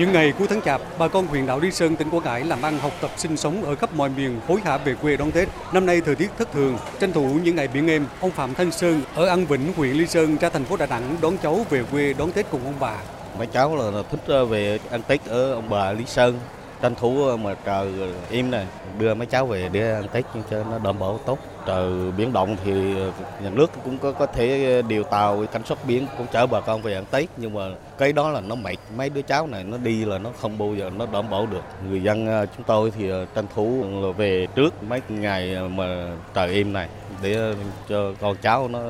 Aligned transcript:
Những 0.00 0.12
ngày 0.12 0.32
cuối 0.38 0.46
tháng 0.50 0.62
Chạp, 0.62 0.80
bà 0.98 1.08
con 1.08 1.26
huyện 1.26 1.46
đảo 1.46 1.60
Lý 1.60 1.70
Sơn, 1.70 1.96
tỉnh 1.96 2.10
Quảng 2.10 2.24
Ngãi 2.24 2.44
làm 2.44 2.62
ăn, 2.62 2.78
học 2.78 2.92
tập, 3.00 3.10
sinh 3.16 3.36
sống 3.36 3.64
ở 3.64 3.74
khắp 3.74 3.94
mọi 3.94 4.10
miền 4.16 4.40
hối 4.48 4.60
hả 4.64 4.76
về 4.76 4.94
quê 4.94 5.16
đón 5.16 5.30
Tết. 5.32 5.48
Năm 5.72 5.86
nay 5.86 6.00
thời 6.00 6.14
tiết 6.14 6.30
thất 6.38 6.52
thường, 6.52 6.78
tranh 7.00 7.12
thủ 7.12 7.38
những 7.44 7.56
ngày 7.56 7.68
biển 7.68 7.90
êm, 7.90 8.06
ông 8.20 8.30
Phạm 8.30 8.54
Thanh 8.54 8.70
Sơn 8.70 9.02
ở 9.14 9.26
An 9.26 9.46
Vĩnh, 9.46 9.72
huyện 9.76 9.92
Lý 9.92 10.06
Sơn 10.06 10.36
ra 10.40 10.48
thành 10.48 10.64
phố 10.64 10.76
Đà 10.76 10.86
Nẵng 10.86 11.16
đón 11.22 11.36
cháu 11.42 11.66
về 11.70 11.82
quê 11.92 12.12
đón 12.12 12.32
Tết 12.32 12.46
cùng 12.50 12.64
ông 12.64 12.74
bà. 12.80 12.96
Mấy 13.38 13.46
cháu 13.46 13.76
là 13.76 14.02
thích 14.10 14.20
ờ, 14.26 14.44
về 14.44 14.78
ăn 14.90 15.02
Tết 15.02 15.24
ở 15.26 15.52
ông 15.52 15.70
bà 15.70 15.92
Lý 15.92 16.04
Sơn, 16.06 16.38
tranh 16.82 16.94
thủ 16.94 17.26
ờ, 17.26 17.36
mà 17.36 17.54
trời 17.64 17.92
im 18.30 18.50
này, 18.50 18.66
đưa 18.98 19.14
mấy 19.14 19.26
cháu 19.26 19.46
về 19.46 19.68
để 19.72 19.94
ăn 19.94 20.08
Tết 20.12 20.24
cho 20.50 20.64
nó 20.70 20.78
đảm 20.78 20.98
bảo 20.98 21.20
tốt. 21.26 21.38
Trời 21.66 22.10
biển 22.16 22.32
động 22.32 22.56
thì 22.64 22.98
ờ, 22.98 23.12
nhà 23.42 23.50
nước 23.50 23.70
cũng 23.84 23.98
có 23.98 24.12
có 24.12 24.26
thể 24.26 24.74
ờ, 24.74 24.82
điều 24.82 25.04
tàu 25.04 25.44
cảnh 25.52 25.62
sát 25.64 25.78
biển 25.86 26.06
cũng 26.18 26.26
chở 26.32 26.46
bà 26.46 26.60
con 26.60 26.82
về 26.82 26.94
ăn 26.94 27.04
Tết 27.10 27.28
nhưng 27.36 27.54
mà 27.54 27.60
cái 27.98 28.12
đó 28.12 28.30
là 28.30 28.40
nó 28.40 28.54
mệt 28.54 28.76
mấy 28.96 29.10
đứa 29.10 29.22
cháu 29.22 29.46
này 29.46 29.64
nó 29.64 29.76
đi 29.76 30.04
là 30.04 30.18
nó 30.18 30.30
không 30.40 30.58
bao 30.58 30.74
giờ 30.74 30.90
nó 30.96 31.06
đảm 31.12 31.30
bảo 31.30 31.46
được. 31.46 31.62
Người 31.88 32.02
dân 32.02 32.46
chúng 32.56 32.64
tôi 32.64 32.92
thì 32.98 33.10
tranh 33.34 33.46
thủ 33.54 33.84
là 34.02 34.12
về 34.12 34.46
trước 34.54 34.82
mấy 34.82 35.00
ngày 35.08 35.56
mà 35.68 36.06
trời 36.34 36.48
im 36.48 36.72
này 36.72 36.88
để 37.22 37.54
cho 37.88 38.12
con 38.20 38.36
cháu 38.42 38.68
nó 38.68 38.80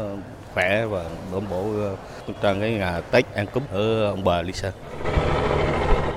khỏe 0.55 0.87
và 0.87 1.05
đảm 1.33 1.43
bảo 1.51 1.67
trong 2.43 2.61
cái 2.61 2.71
ngày 2.71 3.03
Tết 3.11 3.35
ăn 3.35 3.47
cúng 3.47 3.63
ở 3.73 4.05
ông 4.11 4.25
bà 4.25 4.43
Lý 4.43 4.53
Sơn. 4.53 4.73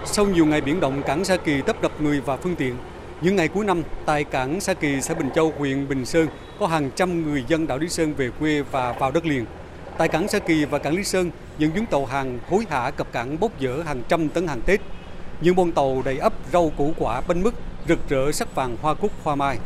Sau 0.05 0.25
nhiều 0.25 0.45
ngày 0.45 0.61
biển 0.61 0.79
động, 0.79 1.03
cảng 1.03 1.25
Sa 1.25 1.37
Kỳ 1.37 1.61
tấp 1.61 1.81
đập 1.81 1.91
người 2.01 2.21
và 2.21 2.37
phương 2.37 2.55
tiện. 2.55 2.75
Những 3.21 3.35
ngày 3.35 3.47
cuối 3.47 3.65
năm, 3.65 3.81
tại 4.05 4.23
cảng 4.23 4.59
Sa 4.59 4.73
Kỳ, 4.73 5.01
xã 5.01 5.13
Bình 5.13 5.29
Châu, 5.35 5.53
huyện 5.57 5.87
Bình 5.87 6.05
Sơn, 6.05 6.27
có 6.59 6.67
hàng 6.67 6.91
trăm 6.95 7.23
người 7.23 7.43
dân 7.47 7.67
đảo 7.67 7.77
Lý 7.77 7.89
Sơn 7.89 8.13
về 8.13 8.29
quê 8.39 8.61
và 8.61 8.93
vào 8.99 9.11
đất 9.11 9.25
liền. 9.25 9.45
Tại 9.97 10.07
cảng 10.07 10.27
Sa 10.27 10.39
Kỳ 10.39 10.65
và 10.65 10.77
cảng 10.77 10.95
Lý 10.95 11.03
Sơn, 11.03 11.31
những 11.57 11.71
chuyến 11.71 11.85
tàu 11.85 12.05
hàng 12.05 12.39
hối 12.49 12.65
hả 12.69 12.91
cập 12.91 13.11
cảng 13.11 13.39
bốc 13.39 13.51
dỡ 13.61 13.81
hàng 13.85 14.01
trăm 14.07 14.29
tấn 14.29 14.47
hàng 14.47 14.61
Tết. 14.61 14.81
Những 15.41 15.55
bông 15.55 15.71
tàu 15.71 16.01
đầy 16.05 16.17
ấp 16.17 16.33
rau 16.53 16.71
củ 16.77 16.93
quả 16.97 17.21
bánh 17.27 17.43
mứt, 17.43 17.53
rực 17.87 17.99
rỡ 18.09 18.31
sắc 18.31 18.55
vàng 18.55 18.77
hoa 18.81 18.93
cúc 18.93 19.11
hoa 19.23 19.35
mai. 19.35 19.57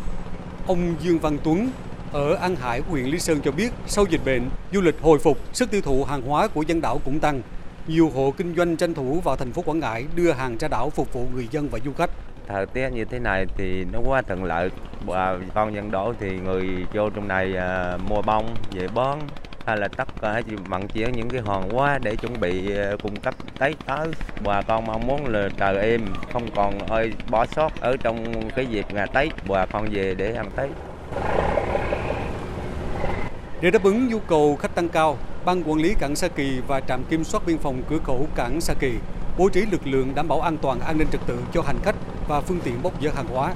Ông 0.68 0.96
Dương 1.02 1.20
Văn 1.20 1.38
Tuấn 1.44 1.70
ở 2.12 2.34
An 2.34 2.56
Hải, 2.56 2.82
huyện 2.82 3.06
Lý 3.06 3.20
Sơn 3.20 3.40
cho 3.44 3.52
biết, 3.52 3.70
sau 3.88 4.06
dịch 4.10 4.26
bệnh, 4.26 4.50
du 4.74 4.82
lịch 4.82 4.96
hồi 5.02 5.20
phục, 5.20 5.38
sức 5.54 5.72
tiêu 5.72 5.82
thụ 5.82 6.04
hàng 6.04 6.22
hóa 6.22 6.48
của 6.48 6.62
dân 6.62 6.82
đảo 6.82 7.02
cũng 7.06 7.20
tăng 7.20 7.42
nhiều 7.88 8.12
hộ 8.16 8.34
kinh 8.38 8.56
doanh 8.56 8.78
tranh 8.78 8.94
thủ 8.94 9.22
vào 9.24 9.36
thành 9.36 9.52
phố 9.52 9.62
Quảng 9.62 9.80
Ngãi 9.80 10.06
đưa 10.16 10.32
hàng 10.32 10.58
ra 10.58 10.68
đảo 10.68 10.90
phục 10.90 11.14
vụ 11.14 11.26
người 11.34 11.48
dân 11.52 11.70
và 11.70 11.80
du 11.86 11.94
khách. 11.94 12.10
Thời 12.48 12.66
tiết 12.66 12.90
như 12.90 13.06
thế 13.06 13.20
này 13.20 13.46
thì 13.58 13.86
nó 13.94 14.00
quá 14.06 14.22
thuận 14.22 14.44
lợi. 14.44 14.70
Bà 15.06 15.34
con 15.54 15.76
dân 15.76 15.92
đổ 15.92 16.14
thì 16.20 16.40
người 16.46 16.68
vô 16.94 17.10
trong 17.10 17.28
này 17.28 17.56
à, 17.56 17.98
mua 18.10 18.22
bông 18.22 18.56
về 18.72 18.88
bón 18.94 19.20
hay 19.66 19.78
là 19.78 19.88
tất 19.88 20.08
cả 20.22 20.42
vận 20.68 20.88
chuyển 20.88 21.12
những 21.12 21.30
cái 21.30 21.42
hàng 21.48 21.70
hóa 21.70 22.00
để 22.04 22.16
chuẩn 22.16 22.40
bị 22.40 22.78
à, 22.78 22.92
cung 23.04 23.16
cấp 23.16 23.34
Tết 23.60 23.76
tới. 23.86 24.08
Bà 24.44 24.62
con 24.62 24.86
mong 24.86 25.08
muốn 25.08 25.28
là 25.28 25.50
trời 25.58 25.78
êm, 25.92 26.02
không 26.34 26.48
còn 26.56 26.80
ơi 26.80 27.14
bỏ 27.30 27.46
sót 27.46 27.82
ở 27.82 27.98
trong 27.98 28.50
cái 28.56 28.66
dịp 28.66 28.86
ngày 28.94 29.08
Tết, 29.14 29.28
bà 29.48 29.66
con 29.66 29.88
về 29.92 30.16
để 30.18 30.34
ăn 30.34 30.50
Tết. 30.56 30.70
Để 33.62 33.72
đáp 33.72 33.84
ứng 33.84 34.08
nhu 34.08 34.20
cầu 34.20 34.56
khách 34.56 34.76
tăng 34.76 34.90
cao, 34.90 35.18
Ban 35.48 35.64
quản 35.64 35.80
lý 35.80 35.94
cảng 36.00 36.16
Sa 36.16 36.28
Kỳ 36.28 36.60
và 36.68 36.80
trạm 36.80 37.04
kiểm 37.04 37.24
soát 37.24 37.46
biên 37.46 37.58
phòng 37.58 37.82
cửa 37.90 37.98
khẩu 38.04 38.28
cảng 38.36 38.62
Sa 38.62 38.74
Kỳ 38.80 38.92
bố 39.38 39.50
trí 39.50 39.66
lực 39.72 39.88
lượng 39.88 40.16
đảm 40.16 40.28
bảo 40.28 40.42
an 40.42 40.58
toàn 40.58 40.80
an 40.80 40.98
ninh 40.98 41.08
trật 41.12 41.22
tự 41.28 41.40
cho 41.54 41.62
hành 41.62 41.80
khách 41.84 41.96
và 42.28 42.42
phương 42.42 42.60
tiện 42.64 42.84
bốc 42.84 43.02
dỡ 43.02 43.10
hàng 43.16 43.28
hóa. 43.28 43.54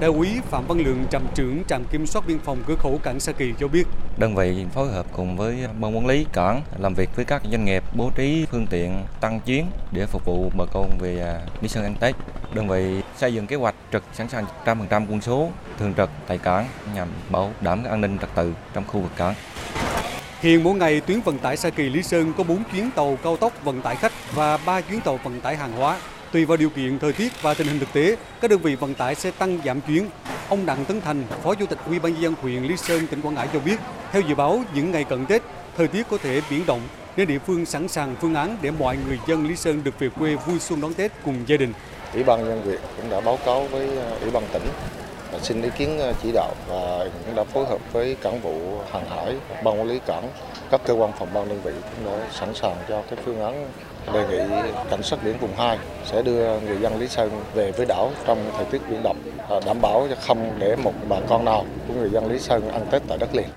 Đại 0.00 0.10
úy 0.10 0.28
Phạm 0.50 0.66
Văn 0.66 0.78
Lượng, 0.78 1.04
trạm 1.10 1.22
trưởng 1.34 1.62
trạm 1.68 1.84
kiểm 1.84 2.06
soát 2.06 2.26
biên 2.26 2.38
phòng 2.38 2.62
cửa 2.66 2.74
khẩu 2.74 3.00
cảng 3.02 3.20
Sa 3.20 3.32
Kỳ 3.32 3.54
cho 3.58 3.68
biết. 3.68 3.86
Đơn 4.16 4.34
vị 4.34 4.64
phối 4.74 4.88
hợp 4.88 5.06
cùng 5.12 5.36
với 5.36 5.66
ban 5.80 5.96
quản 5.96 6.06
lý 6.06 6.26
cảng 6.32 6.62
làm 6.78 6.94
việc 6.94 7.16
với 7.16 7.24
các 7.24 7.42
doanh 7.50 7.64
nghiệp 7.64 7.84
bố 7.96 8.10
trí 8.14 8.46
phương 8.50 8.66
tiện 8.66 9.04
tăng 9.20 9.40
chuyến 9.40 9.66
để 9.92 10.06
phục 10.06 10.24
vụ 10.24 10.50
bà 10.58 10.64
con 10.72 10.90
về 10.98 11.40
Lý 11.60 11.68
Sơn 11.68 11.84
ăn 11.84 11.94
Tết. 12.00 12.14
Đơn 12.54 12.68
vị 12.68 13.00
xây 13.16 13.34
dựng 13.34 13.46
kế 13.46 13.56
hoạch 13.56 13.74
trực 13.92 14.02
sẵn 14.12 14.28
sàng 14.28 14.44
100% 14.64 15.06
quân 15.10 15.20
số 15.20 15.50
thường 15.78 15.94
trực 15.94 16.10
tại 16.26 16.38
cảng 16.38 16.66
nhằm 16.94 17.08
bảo 17.30 17.50
đảm 17.60 17.84
an 17.84 18.00
ninh 18.00 18.18
trật 18.18 18.30
tự 18.34 18.52
trong 18.74 18.84
khu 18.86 19.00
vực 19.00 19.12
cảng. 19.16 19.34
Hiện 20.40 20.64
mỗi 20.64 20.74
ngày 20.74 21.00
tuyến 21.00 21.20
vận 21.20 21.38
tải 21.38 21.56
Sa 21.56 21.70
Kỳ 21.70 21.90
Lý 21.90 22.02
Sơn 22.02 22.32
có 22.38 22.44
4 22.44 22.62
chuyến 22.72 22.90
tàu 22.90 23.18
cao 23.22 23.36
tốc 23.36 23.52
vận 23.64 23.82
tải 23.82 23.96
khách 23.96 24.12
và 24.34 24.56
3 24.56 24.80
chuyến 24.80 25.00
tàu 25.00 25.20
vận 25.24 25.40
tải 25.40 25.56
hàng 25.56 25.72
hóa. 25.72 26.00
Tùy 26.32 26.44
vào 26.44 26.56
điều 26.56 26.70
kiện 26.70 26.98
thời 26.98 27.12
tiết 27.12 27.32
và 27.42 27.54
tình 27.54 27.66
hình 27.66 27.78
thực 27.78 27.92
tế, 27.92 28.16
các 28.40 28.50
đơn 28.50 28.60
vị 28.60 28.74
vận 28.74 28.94
tải 28.94 29.14
sẽ 29.14 29.30
tăng 29.30 29.58
giảm 29.64 29.80
chuyến. 29.80 30.06
Ông 30.48 30.66
Đặng 30.66 30.84
Tấn 30.84 31.00
Thành, 31.00 31.24
Phó 31.42 31.54
Chủ 31.54 31.66
tịch 31.66 31.78
Ủy 31.86 31.98
ban 31.98 32.12
nhân 32.12 32.22
dân 32.22 32.34
huyện 32.42 32.62
Lý 32.62 32.76
Sơn, 32.76 33.06
tỉnh 33.06 33.20
Quảng 33.20 33.34
Ngãi 33.34 33.48
cho 33.52 33.60
biết, 33.60 33.76
theo 34.12 34.22
dự 34.22 34.34
báo 34.34 34.62
những 34.74 34.90
ngày 34.90 35.04
cận 35.04 35.26
Tết, 35.26 35.42
thời 35.76 35.88
tiết 35.88 36.06
có 36.10 36.18
thể 36.18 36.40
biến 36.50 36.66
động 36.66 36.80
nên 37.16 37.28
địa 37.28 37.38
phương 37.38 37.66
sẵn 37.66 37.88
sàng 37.88 38.16
phương 38.20 38.34
án 38.34 38.56
để 38.62 38.70
mọi 38.70 38.96
người 39.06 39.18
dân 39.26 39.46
Lý 39.46 39.56
Sơn 39.56 39.84
được 39.84 39.98
về 39.98 40.08
quê 40.08 40.34
vui 40.34 40.58
xuân 40.58 40.80
đón 40.80 40.94
Tết 40.94 41.12
cùng 41.24 41.36
gia 41.46 41.56
đình. 41.56 41.72
Ủy 42.14 42.24
ban 42.24 42.44
nhân 42.48 42.62
huyện 42.64 42.80
cũng 42.96 43.10
đã 43.10 43.20
báo 43.20 43.38
cáo 43.46 43.64
với 43.64 43.96
ờ, 43.96 44.18
Ủy 44.20 44.30
ban 44.30 44.42
tỉnh 44.52 44.68
Ờ, 45.32 45.38
xin 45.42 45.62
ý 45.62 45.68
kiến 45.78 45.98
ờ, 45.98 46.12
chỉ 46.22 46.32
đạo 46.32 46.54
và 46.68 47.08
cũng 47.26 47.34
đã 47.34 47.44
phối 47.44 47.66
hợp 47.66 47.78
với 47.92 48.16
cảng 48.22 48.40
vụ 48.40 48.80
hàng 48.92 49.04
hải, 49.10 49.34
ban 49.64 49.80
quản 49.80 49.88
lý 49.88 50.00
cảng, 50.06 50.28
các 50.70 50.80
cơ 50.84 50.94
quan 50.94 51.12
phòng 51.18 51.28
ban 51.34 51.48
đơn 51.48 51.60
vị 51.64 51.72
cũng 51.72 52.06
đã 52.06 52.26
sẵn 52.30 52.54
sàng 52.54 52.76
cho 52.88 53.02
cái 53.10 53.18
phương 53.24 53.40
án 53.40 53.70
đề 54.14 54.26
nghị 54.30 54.70
cảnh 54.90 55.02
sát 55.02 55.18
biển 55.24 55.38
vùng 55.40 55.54
2 55.56 55.78
sẽ 56.04 56.22
đưa 56.22 56.60
người 56.60 56.76
dân 56.80 57.00
Lý 57.00 57.08
Sơn 57.08 57.30
về 57.54 57.72
với 57.72 57.86
đảo 57.86 58.10
trong 58.26 58.38
thời 58.56 58.64
tiết 58.64 58.80
biển 58.90 59.02
động, 59.02 59.16
ờ, 59.48 59.60
đảm 59.66 59.80
bảo 59.80 60.08
không 60.26 60.50
để 60.58 60.76
một 60.76 60.92
bà 61.08 61.16
con 61.28 61.44
nào 61.44 61.64
của 61.88 61.94
người 61.94 62.10
dân 62.10 62.32
Lý 62.32 62.38
Sơn 62.38 62.68
ăn 62.68 62.86
Tết 62.90 63.02
tại 63.08 63.18
đất 63.18 63.34
liền. 63.34 63.48